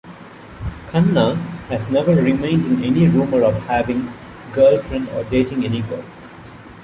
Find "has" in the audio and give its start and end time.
1.69-1.91